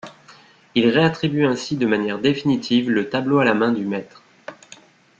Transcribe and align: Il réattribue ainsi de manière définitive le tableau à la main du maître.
Il 0.73 0.89
réattribue 0.89 1.45
ainsi 1.45 1.77
de 1.77 1.85
manière 1.85 2.17
définitive 2.17 2.89
le 2.89 3.07
tableau 3.07 3.37
à 3.37 3.45
la 3.45 3.53
main 3.53 3.71
du 3.71 3.85
maître. 3.85 4.23